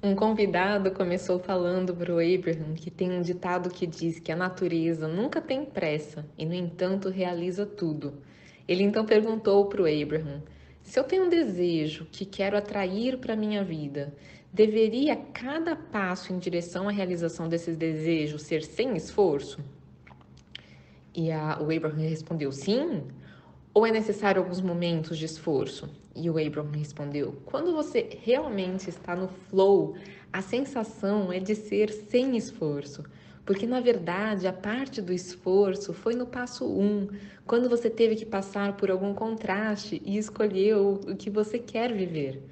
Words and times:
Um 0.00 0.14
convidado 0.14 0.92
começou 0.92 1.40
falando 1.40 1.92
para 1.92 2.14
o 2.14 2.20
Abraham 2.20 2.74
que 2.76 2.88
tem 2.88 3.10
um 3.10 3.20
ditado 3.20 3.68
que 3.68 3.84
diz 3.84 4.20
que 4.20 4.30
a 4.30 4.36
natureza 4.36 5.08
nunca 5.08 5.40
tem 5.40 5.64
pressa 5.64 6.24
e, 6.38 6.46
no 6.46 6.54
entanto, 6.54 7.08
realiza 7.08 7.66
tudo. 7.66 8.14
Ele 8.68 8.84
então 8.84 9.04
perguntou 9.04 9.66
para 9.66 9.82
o 9.82 9.86
Abraham: 9.86 10.40
se 10.84 11.00
eu 11.00 11.02
tenho 11.02 11.24
um 11.24 11.28
desejo 11.28 12.06
que 12.12 12.24
quero 12.24 12.56
atrair 12.56 13.18
para 13.18 13.34
minha 13.34 13.64
vida, 13.64 14.14
deveria 14.52 15.16
cada 15.16 15.74
passo 15.74 16.32
em 16.32 16.38
direção 16.38 16.88
à 16.88 16.92
realização 16.92 17.48
desses 17.48 17.76
desejos 17.76 18.42
ser 18.42 18.62
sem 18.62 18.96
esforço? 18.96 19.58
E 21.12 21.32
a, 21.32 21.58
o 21.60 21.76
Abraham 21.76 22.08
respondeu: 22.08 22.52
sim. 22.52 23.02
Ou 23.78 23.86
é 23.86 23.92
necessário 23.92 24.42
alguns 24.42 24.60
momentos 24.60 25.16
de 25.16 25.24
esforço? 25.24 25.88
E 26.12 26.28
o 26.28 26.36
Abraham 26.36 26.72
respondeu: 26.72 27.36
quando 27.44 27.72
você 27.72 28.08
realmente 28.24 28.90
está 28.90 29.14
no 29.14 29.28
flow, 29.28 29.94
a 30.32 30.42
sensação 30.42 31.32
é 31.32 31.38
de 31.38 31.54
ser 31.54 31.92
sem 31.92 32.36
esforço. 32.36 33.04
Porque 33.46 33.68
na 33.68 33.78
verdade 33.78 34.48
a 34.48 34.52
parte 34.52 35.00
do 35.00 35.12
esforço 35.12 35.92
foi 35.92 36.16
no 36.16 36.26
passo 36.26 36.66
1, 36.66 36.82
um, 36.82 37.08
quando 37.46 37.68
você 37.68 37.88
teve 37.88 38.16
que 38.16 38.26
passar 38.26 38.76
por 38.76 38.90
algum 38.90 39.14
contraste 39.14 40.02
e 40.04 40.18
escolheu 40.18 40.98
o 41.06 41.14
que 41.14 41.30
você 41.30 41.56
quer 41.56 41.92
viver. 41.92 42.42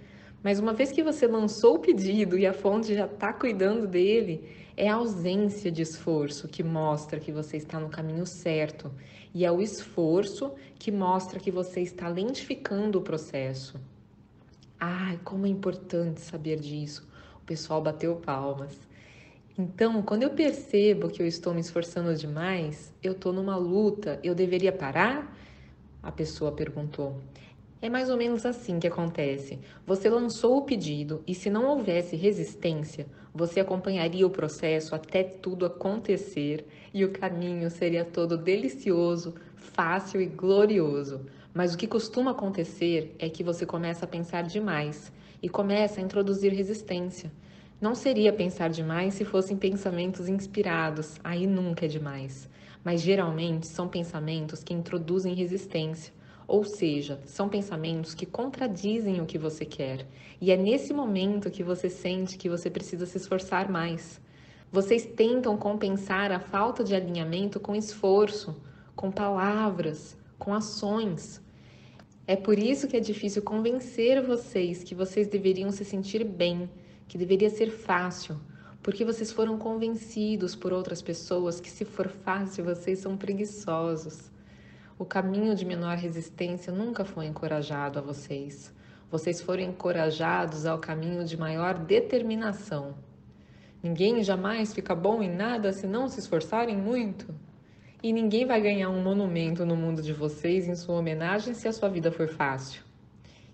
Mas 0.46 0.60
uma 0.60 0.72
vez 0.72 0.92
que 0.92 1.02
você 1.02 1.26
lançou 1.26 1.74
o 1.74 1.78
pedido 1.80 2.38
e 2.38 2.46
a 2.46 2.52
fonte 2.52 2.94
já 2.94 3.06
está 3.06 3.32
cuidando 3.32 3.84
dele, 3.84 4.48
é 4.76 4.88
a 4.88 4.94
ausência 4.94 5.72
de 5.72 5.82
esforço 5.82 6.46
que 6.46 6.62
mostra 6.62 7.18
que 7.18 7.32
você 7.32 7.56
está 7.56 7.80
no 7.80 7.88
caminho 7.88 8.24
certo 8.24 8.92
e 9.34 9.44
é 9.44 9.50
o 9.50 9.60
esforço 9.60 10.52
que 10.78 10.92
mostra 10.92 11.40
que 11.40 11.50
você 11.50 11.80
está 11.80 12.06
lentificando 12.06 13.00
o 13.00 13.02
processo. 13.02 13.74
Ai, 14.78 15.18
como 15.24 15.46
é 15.46 15.48
importante 15.48 16.20
saber 16.20 16.60
disso. 16.60 17.08
O 17.42 17.44
pessoal 17.44 17.82
bateu 17.82 18.14
palmas. 18.14 18.78
Então, 19.58 20.00
quando 20.00 20.22
eu 20.22 20.30
percebo 20.30 21.08
que 21.08 21.20
eu 21.20 21.26
estou 21.26 21.52
me 21.52 21.60
esforçando 21.60 22.14
demais, 22.14 22.94
eu 23.02 23.14
estou 23.14 23.32
numa 23.32 23.56
luta, 23.56 24.20
eu 24.22 24.32
deveria 24.32 24.70
parar? 24.70 25.36
A 26.00 26.12
pessoa 26.12 26.52
perguntou. 26.52 27.20
É 27.82 27.90
mais 27.90 28.08
ou 28.08 28.16
menos 28.16 28.46
assim 28.46 28.78
que 28.78 28.86
acontece. 28.86 29.58
Você 29.86 30.08
lançou 30.08 30.56
o 30.56 30.62
pedido 30.62 31.22
e, 31.26 31.34
se 31.34 31.50
não 31.50 31.66
houvesse 31.66 32.16
resistência, 32.16 33.06
você 33.34 33.60
acompanharia 33.60 34.26
o 34.26 34.30
processo 34.30 34.94
até 34.94 35.22
tudo 35.22 35.66
acontecer 35.66 36.66
e 36.94 37.04
o 37.04 37.12
caminho 37.12 37.70
seria 37.70 38.02
todo 38.02 38.38
delicioso, 38.38 39.34
fácil 39.54 40.22
e 40.22 40.26
glorioso. 40.26 41.26
Mas 41.52 41.74
o 41.74 41.78
que 41.78 41.86
costuma 41.86 42.30
acontecer 42.30 43.14
é 43.18 43.28
que 43.28 43.44
você 43.44 43.66
começa 43.66 44.06
a 44.06 44.08
pensar 44.08 44.42
demais 44.42 45.12
e 45.42 45.48
começa 45.48 46.00
a 46.00 46.02
introduzir 46.02 46.54
resistência. 46.54 47.30
Não 47.78 47.94
seria 47.94 48.32
pensar 48.32 48.70
demais 48.70 49.12
se 49.12 49.24
fossem 49.26 49.54
pensamentos 49.54 50.30
inspirados, 50.30 51.16
aí 51.22 51.46
nunca 51.46 51.84
é 51.84 51.88
demais. 51.88 52.48
Mas 52.82 53.02
geralmente 53.02 53.66
são 53.66 53.86
pensamentos 53.86 54.64
que 54.64 54.72
introduzem 54.72 55.34
resistência 55.34 56.16
ou 56.46 56.64
seja, 56.64 57.20
são 57.24 57.48
pensamentos 57.48 58.14
que 58.14 58.24
contradizem 58.24 59.20
o 59.20 59.26
que 59.26 59.38
você 59.38 59.64
quer. 59.64 60.06
E 60.40 60.52
é 60.52 60.56
nesse 60.56 60.92
momento 60.92 61.50
que 61.50 61.62
você 61.62 61.88
sente 61.88 62.38
que 62.38 62.48
você 62.48 62.70
precisa 62.70 63.04
se 63.04 63.16
esforçar 63.16 63.70
mais. 63.70 64.20
Vocês 64.70 65.04
tentam 65.04 65.56
compensar 65.56 66.30
a 66.30 66.38
falta 66.38 66.84
de 66.84 66.94
alinhamento 66.94 67.58
com 67.58 67.74
esforço, 67.74 68.54
com 68.94 69.10
palavras, 69.10 70.16
com 70.38 70.54
ações. 70.54 71.40
É 72.26 72.36
por 72.36 72.58
isso 72.58 72.88
que 72.88 72.96
é 72.96 73.00
difícil 73.00 73.42
convencer 73.42 74.22
vocês 74.22 74.82
que 74.82 74.94
vocês 74.94 75.28
deveriam 75.28 75.70
se 75.70 75.84
sentir 75.84 76.24
bem, 76.24 76.68
que 77.08 77.18
deveria 77.18 77.50
ser 77.50 77.70
fácil, 77.70 78.36
porque 78.82 79.04
vocês 79.04 79.32
foram 79.32 79.58
convencidos 79.58 80.54
por 80.54 80.72
outras 80.72 81.02
pessoas 81.02 81.60
que 81.60 81.70
se 81.70 81.84
for 81.84 82.08
fácil 82.08 82.64
vocês 82.64 82.98
são 83.00 83.16
preguiçosos. 83.16 84.35
O 84.98 85.04
caminho 85.04 85.54
de 85.54 85.66
menor 85.66 85.98
resistência 85.98 86.72
nunca 86.72 87.04
foi 87.04 87.26
encorajado 87.26 87.98
a 87.98 88.02
vocês. 88.02 88.74
Vocês 89.10 89.42
foram 89.42 89.62
encorajados 89.62 90.64
ao 90.64 90.78
caminho 90.78 91.22
de 91.22 91.36
maior 91.36 91.74
determinação. 91.74 92.94
Ninguém 93.82 94.22
jamais 94.22 94.72
fica 94.72 94.94
bom 94.94 95.22
em 95.22 95.30
nada 95.30 95.70
se 95.70 95.86
não 95.86 96.08
se 96.08 96.18
esforçarem 96.20 96.78
muito. 96.78 97.34
E 98.02 98.10
ninguém 98.10 98.46
vai 98.46 98.58
ganhar 98.58 98.88
um 98.88 99.02
monumento 99.02 99.66
no 99.66 99.76
mundo 99.76 100.00
de 100.00 100.14
vocês 100.14 100.66
em 100.66 100.74
sua 100.74 100.96
homenagem 100.96 101.52
se 101.52 101.68
a 101.68 101.74
sua 101.74 101.90
vida 101.90 102.10
for 102.10 102.28
fácil. 102.28 102.82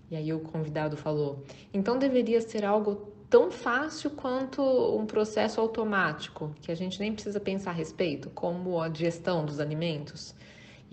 E 0.09 0.15
aí 0.15 0.31
o 0.31 0.39
convidado 0.39 0.95
falou: 0.95 1.43
então 1.73 1.99
deveria 1.99 2.39
ser 2.39 2.63
algo 2.63 3.11
tão 3.29 3.51
fácil 3.51 4.11
quanto 4.11 4.61
um 4.97 5.05
processo 5.05 5.59
automático, 5.59 6.55
que 6.61 6.71
a 6.71 6.75
gente 6.75 7.01
nem 7.01 7.11
precisa 7.11 7.39
pensar 7.41 7.71
a 7.71 7.73
respeito, 7.73 8.29
como 8.29 8.79
a 8.79 8.87
digestão 8.87 9.45
dos 9.45 9.59
alimentos. 9.59 10.33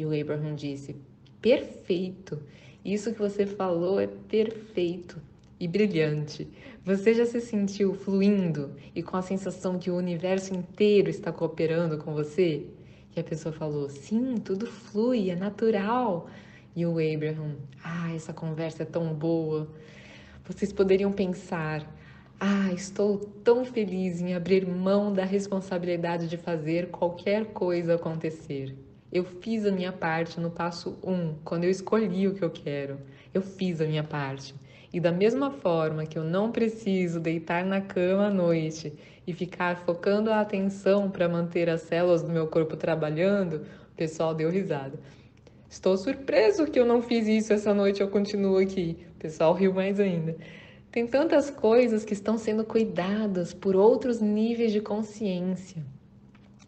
E 0.01 0.07
o 0.07 0.19
Abraham 0.19 0.55
disse: 0.55 0.97
Perfeito! 1.43 2.43
Isso 2.83 3.13
que 3.13 3.19
você 3.19 3.45
falou 3.45 4.01
é 4.01 4.07
perfeito 4.07 5.21
e 5.61 5.69
brilhante. 5.69 6.49
Você 6.83 7.13
já 7.13 7.27
se 7.27 7.39
sentiu 7.39 7.93
fluindo 7.93 8.75
e 8.95 9.03
com 9.03 9.19
a 9.19 9.21
sensação 9.21 9.79
que 9.79 9.91
o 9.91 9.97
universo 9.97 10.55
inteiro 10.55 11.11
está 11.11 11.31
cooperando 11.31 11.99
com 11.99 12.15
você? 12.15 12.65
E 13.15 13.21
a 13.21 13.23
pessoa 13.23 13.53
falou: 13.53 13.91
Sim, 13.91 14.37
tudo 14.39 14.67
flui, 14.67 15.29
é 15.29 15.37
natural. 15.37 16.31
E 16.75 16.87
o 16.87 16.93
Abraham: 16.93 17.57
Ah, 17.85 18.11
essa 18.15 18.33
conversa 18.33 18.85
é 18.85 18.87
tão 18.87 19.13
boa. 19.13 19.69
Vocês 20.47 20.73
poderiam 20.73 21.13
pensar: 21.13 21.87
Ah, 22.41 22.73
estou 22.73 23.19
tão 23.19 23.67
feliz 23.67 24.23
em 24.23 24.33
abrir 24.33 24.67
mão 24.67 25.13
da 25.13 25.27
responsabilidade 25.27 26.27
de 26.27 26.39
fazer 26.39 26.89
qualquer 26.89 27.53
coisa 27.53 27.97
acontecer. 27.97 28.75
Eu 29.13 29.25
fiz 29.25 29.67
a 29.67 29.73
minha 29.73 29.91
parte 29.91 30.39
no 30.39 30.51
passo 30.51 30.97
1, 31.03 31.13
um, 31.13 31.35
quando 31.45 31.65
eu 31.65 31.71
escolhi 31.71 32.29
o 32.29 32.35
que 32.35 32.45
eu 32.45 32.51
quero. 32.51 32.99
Eu 33.35 33.43
fiz 33.43 33.81
a 33.81 33.85
minha 33.85 34.05
parte. 34.05 34.55
E 34.93 35.01
da 35.01 35.11
mesma 35.11 35.51
forma 35.51 36.07
que 36.07 36.17
eu 36.17 36.23
não 36.23 36.53
preciso 36.53 37.19
deitar 37.19 37.65
na 37.65 37.81
cama 37.81 38.27
à 38.27 38.31
noite 38.31 38.93
e 39.27 39.33
ficar 39.33 39.79
focando 39.79 40.31
a 40.31 40.41
atenção 40.41 41.11
para 41.11 41.29
manter 41.29 41.69
as 41.69 41.83
células 41.83 42.23
do 42.23 42.31
meu 42.31 42.47
corpo 42.47 42.77
trabalhando, 42.77 43.67
o 43.93 43.97
pessoal 43.97 44.33
deu 44.33 44.49
risada. 44.49 44.99
Estou 45.69 45.97
surpreso 45.97 46.67
que 46.67 46.79
eu 46.79 46.87
não 46.87 47.03
fiz 47.03 47.27
isso 47.27 47.53
essa 47.53 47.75
noite, 47.75 48.01
eu 48.01 48.09
continuo 48.09 48.59
aqui. 48.59 48.97
O 49.17 49.19
pessoal 49.19 49.55
riu 49.55 49.75
mais 49.75 49.99
ainda. 49.99 50.37
Tem 50.91 51.07
tantas 51.07 51.51
coisas 51.51 52.05
que 52.05 52.13
estão 52.13 52.39
sendo 52.39 52.65
cuidadas 52.65 53.53
por 53.53 53.75
outros 53.75 54.21
níveis 54.21 54.73
de 54.73 54.81
consciência. 54.81 55.83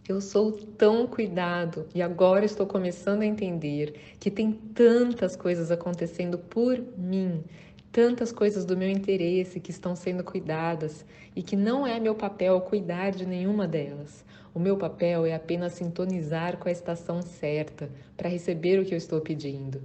Eu 0.09 0.21
sou 0.21 0.51
tão 0.51 1.07
cuidado 1.07 1.87
e 1.95 2.03
agora 2.03 2.45
estou 2.45 2.67
começando 2.67 3.23
a 3.23 3.27
entender 3.27 3.95
que 4.19 4.33
tem 4.33 4.51
tantas 4.51 5.37
coisas 5.37 5.71
acontecendo 5.71 6.37
por 6.37 6.83
mim, 6.99 7.45
tantas 7.93 8.33
coisas 8.33 8.65
do 8.65 8.77
meu 8.77 8.89
interesse 8.89 9.61
que 9.61 9.71
estão 9.71 9.95
sendo 9.95 10.25
cuidadas 10.25 11.07
e 11.37 11.43
que 11.43 11.55
não 11.55 11.87
é 11.87 12.01
meu 12.01 12.17
papel 12.17 12.61
cuidar 12.63 13.13
de 13.13 13.25
nenhuma 13.25 13.69
delas. 13.69 14.25
O 14.53 14.59
meu 14.59 14.77
papel 14.77 15.25
é 15.25 15.35
apenas 15.35 15.75
sintonizar 15.75 16.57
com 16.57 16.69
a 16.69 16.73
estação 16.73 17.23
certa 17.23 17.89
para 18.17 18.29
receber 18.29 18.81
o 18.81 18.85
que 18.85 18.95
eu 18.95 18.99
estou 18.99 19.21
pedindo. 19.21 19.81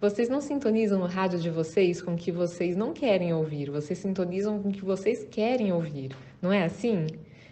Vocês 0.00 0.28
não 0.28 0.40
sintonizam 0.40 1.00
no 1.00 1.06
rádio 1.06 1.40
de 1.40 1.50
vocês 1.50 2.00
com 2.00 2.14
o 2.14 2.16
que 2.16 2.30
vocês 2.30 2.76
não 2.76 2.92
querem 2.92 3.34
ouvir, 3.34 3.68
vocês 3.68 3.98
sintonizam 3.98 4.62
com 4.62 4.68
o 4.68 4.72
que 4.72 4.84
vocês 4.84 5.26
querem 5.28 5.72
ouvir, 5.72 6.14
não 6.40 6.52
é 6.52 6.62
assim? 6.62 7.06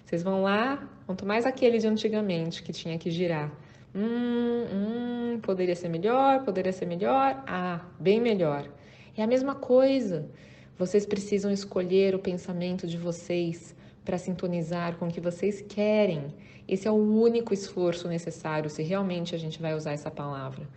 Vocês 0.04 0.22
vão 0.22 0.42
lá, 0.42 0.86
quanto 1.06 1.24
mais 1.24 1.46
aquele 1.46 1.78
de 1.78 1.86
antigamente 1.86 2.62
que 2.62 2.72
tinha 2.72 2.98
que 2.98 3.10
girar. 3.10 3.50
Hum, 3.94 4.64
hum, 4.72 5.40
poderia 5.40 5.74
ser 5.74 5.88
melhor, 5.88 6.44
poderia 6.44 6.72
ser 6.72 6.86
melhor. 6.86 7.42
Ah, 7.46 7.80
bem 7.98 8.20
melhor. 8.20 8.68
É 9.16 9.22
a 9.22 9.26
mesma 9.26 9.54
coisa. 9.54 10.28
Vocês 10.76 11.06
precisam 11.06 11.50
escolher 11.50 12.14
o 12.14 12.18
pensamento 12.18 12.86
de 12.86 12.98
vocês 12.98 13.74
para 14.04 14.18
sintonizar 14.18 14.96
com 14.96 15.06
o 15.06 15.10
que 15.10 15.20
vocês 15.20 15.60
querem. 15.62 16.34
Esse 16.66 16.88
é 16.88 16.90
o 16.90 16.94
único 16.94 17.54
esforço 17.54 18.08
necessário 18.08 18.68
se 18.68 18.82
realmente 18.82 19.34
a 19.34 19.38
gente 19.38 19.60
vai 19.60 19.74
usar 19.74 19.92
essa 19.92 20.10
palavra. 20.10 20.68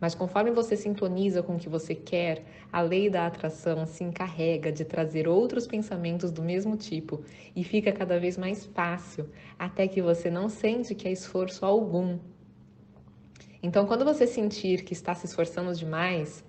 Mas 0.00 0.14
conforme 0.14 0.50
você 0.50 0.76
sintoniza 0.76 1.42
com 1.42 1.56
o 1.56 1.58
que 1.58 1.68
você 1.68 1.94
quer, 1.94 2.44
a 2.70 2.82
lei 2.82 3.08
da 3.08 3.26
atração 3.26 3.86
se 3.86 4.04
encarrega 4.04 4.70
de 4.70 4.84
trazer 4.84 5.26
outros 5.26 5.66
pensamentos 5.66 6.30
do 6.30 6.42
mesmo 6.42 6.76
tipo 6.76 7.22
e 7.54 7.64
fica 7.64 7.90
cada 7.92 8.20
vez 8.20 8.36
mais 8.36 8.66
fácil, 8.66 9.28
até 9.58 9.88
que 9.88 10.02
você 10.02 10.30
não 10.30 10.48
sente 10.48 10.94
que 10.94 11.08
é 11.08 11.12
esforço 11.12 11.64
algum. 11.64 12.18
Então, 13.62 13.86
quando 13.86 14.04
você 14.04 14.26
sentir 14.26 14.84
que 14.84 14.92
está 14.92 15.14
se 15.14 15.26
esforçando 15.26 15.74
demais, 15.74 16.44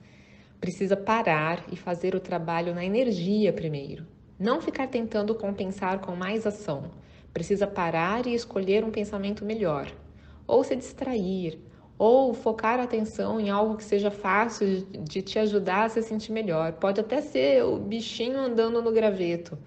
precisa 0.60 0.98
parar 0.98 1.64
e 1.72 1.76
fazer 1.78 2.16
o 2.16 2.20
trabalho 2.20 2.76
na 2.76 2.84
energia 2.84 3.54
primeiro. 3.54 4.06
Não 4.38 4.62
ficar 4.62 4.88
tentando 4.88 5.34
compensar 5.34 6.00
com 6.00 6.16
mais 6.16 6.46
ação. 6.46 6.92
Precisa 7.34 7.66
parar 7.66 8.28
e 8.28 8.36
escolher 8.36 8.84
um 8.84 8.92
pensamento 8.92 9.46
melhor. 9.46 9.92
Ou 10.46 10.64
se 10.64 10.76
distrair, 10.76 11.60
ou 11.98 12.34
focar 12.34 12.80
a 12.80 12.84
atenção 12.84 13.40
em 13.40 13.50
algo 13.50 13.76
que 13.76 13.84
seja 13.84 14.12
fácil 14.12 14.86
de 15.04 15.22
te 15.22 15.40
ajudar 15.40 15.86
a 15.86 15.90
se 15.90 16.02
sentir 16.04 16.32
melhor. 16.32 16.74
Pode 16.74 17.00
até 17.00 17.22
ser 17.22 17.64
o 17.64 17.78
bichinho 17.78 18.38
andando 18.38 18.82
no 18.82 18.92
graveto, 18.92 19.58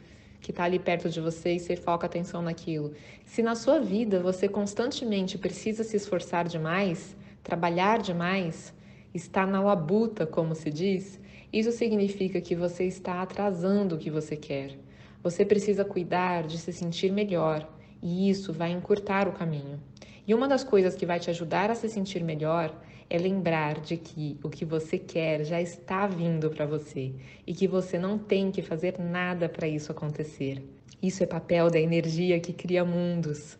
que 0.40 0.52
está 0.52 0.64
ali 0.64 0.78
perto 0.78 1.08
de 1.08 1.20
você 1.20 1.54
e 1.54 1.58
você 1.58 1.74
foca 1.74 2.06
atenção 2.06 2.40
naquilo. 2.40 2.92
Se 3.24 3.42
na 3.42 3.54
sua 3.54 3.80
vida 3.80 4.20
você 4.20 4.48
constantemente 4.48 5.36
precisa 5.36 5.82
se 5.82 5.96
esforçar 5.96 6.46
demais, 6.46 7.16
trabalhar 7.42 7.98
demais, 7.98 8.72
está 9.12 9.44
na 9.44 9.60
labuta, 9.60 10.24
como 10.24 10.54
se 10.54 10.70
diz, 10.70 11.18
isso 11.52 11.72
significa 11.72 12.40
que 12.40 12.54
você 12.54 12.84
está 12.84 13.22
atrasando 13.22 13.96
o 13.96 13.98
que 13.98 14.08
você 14.08 14.36
quer. 14.36 14.78
Você 15.22 15.44
precisa 15.44 15.84
cuidar 15.84 16.44
de 16.44 16.56
se 16.56 16.72
sentir 16.72 17.10
melhor 17.10 17.68
e 18.00 18.30
isso 18.30 18.52
vai 18.52 18.70
encurtar 18.70 19.28
o 19.28 19.32
caminho. 19.32 19.80
E 20.26 20.34
uma 20.34 20.46
das 20.46 20.62
coisas 20.62 20.94
que 20.94 21.06
vai 21.06 21.18
te 21.18 21.30
ajudar 21.30 21.70
a 21.70 21.74
se 21.74 21.88
sentir 21.88 22.22
melhor 22.22 22.74
é 23.08 23.18
lembrar 23.18 23.80
de 23.80 23.96
que 23.96 24.38
o 24.42 24.48
que 24.48 24.64
você 24.64 24.96
quer 24.96 25.44
já 25.44 25.60
está 25.60 26.06
vindo 26.06 26.48
para 26.50 26.64
você 26.64 27.12
e 27.46 27.52
que 27.52 27.66
você 27.66 27.98
não 27.98 28.16
tem 28.16 28.50
que 28.52 28.62
fazer 28.62 28.98
nada 28.98 29.48
para 29.48 29.66
isso 29.66 29.90
acontecer. 29.90 30.62
Isso 31.02 31.22
é 31.22 31.26
papel 31.26 31.68
da 31.70 31.80
energia 31.80 32.38
que 32.38 32.52
cria 32.52 32.84
mundos. 32.84 33.58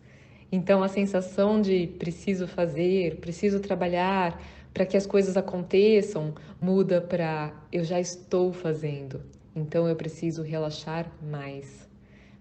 Então 0.51 0.83
a 0.83 0.87
sensação 0.87 1.61
de 1.61 1.87
preciso 1.87 2.47
fazer, 2.47 3.17
preciso 3.17 3.59
trabalhar 3.59 4.41
para 4.73 4.85
que 4.85 4.95
as 4.95 5.05
coisas 5.05 5.35
aconteçam 5.35 6.33
muda 6.61 7.01
para 7.01 7.53
eu 7.71 7.83
já 7.83 7.99
estou 7.99 8.53
fazendo. 8.53 9.21
Então 9.55 9.87
eu 9.87 9.95
preciso 9.95 10.43
relaxar 10.43 11.11
mais. 11.21 11.89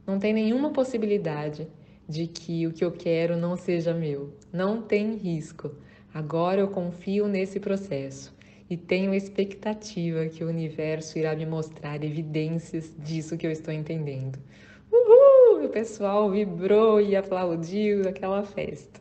Não 0.06 0.18
tem 0.18 0.32
nenhuma 0.32 0.70
possibilidade 0.70 1.66
de 2.10 2.26
que 2.26 2.66
o 2.66 2.72
que 2.72 2.84
eu 2.84 2.90
quero 2.90 3.36
não 3.36 3.56
seja 3.56 3.94
meu. 3.94 4.34
Não 4.52 4.82
tem 4.82 5.14
risco. 5.14 5.70
Agora 6.12 6.60
eu 6.60 6.66
confio 6.66 7.28
nesse 7.28 7.60
processo 7.60 8.34
e 8.68 8.76
tenho 8.76 9.14
expectativa 9.14 10.26
que 10.26 10.42
o 10.42 10.48
universo 10.48 11.16
irá 11.18 11.36
me 11.36 11.46
mostrar 11.46 12.02
evidências 12.02 12.92
disso 12.98 13.36
que 13.36 13.46
eu 13.46 13.52
estou 13.52 13.72
entendendo. 13.72 14.40
Uhul! 14.92 15.66
O 15.66 15.68
pessoal 15.68 16.28
vibrou 16.28 17.00
e 17.00 17.14
aplaudiu 17.14 18.08
aquela 18.08 18.42
festa. 18.42 19.00